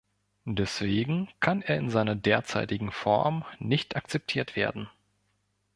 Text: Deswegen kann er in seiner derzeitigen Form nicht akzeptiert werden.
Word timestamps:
Deswegen 0.47 1.29
kann 1.41 1.61
er 1.61 1.77
in 1.77 1.91
seiner 1.91 2.15
derzeitigen 2.15 2.91
Form 2.91 3.45
nicht 3.59 3.95
akzeptiert 3.95 4.55
werden. 4.55 4.89